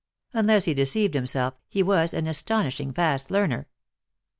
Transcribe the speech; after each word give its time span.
Unless 0.33 0.65
he 0.65 0.73
deceived 0.73 1.13
himself, 1.13 1.53
he 1.69 1.83
was 1.83 2.11
an 2.11 2.27
aston 2.27 2.65
ishing 2.65 2.95
fast 2.95 3.29
learner. 3.29 3.67